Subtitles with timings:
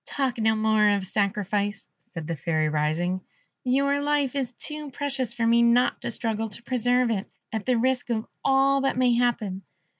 [0.03, 3.21] "Talk no more of sacrifice," said the Fairy, rising;
[3.63, 7.77] "your life is too precious for me not to struggle to preserve it, at the
[7.77, 9.61] risk of all that may happen.